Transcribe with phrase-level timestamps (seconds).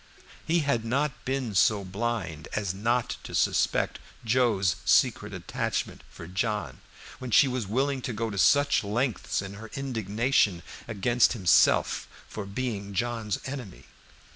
[0.47, 6.81] He had not been so blind as not to suspect Joe's secret attachment for John,
[7.19, 12.47] when she was willing to go to such lengths in her indignation against himself for
[12.47, 13.83] being John's enemy.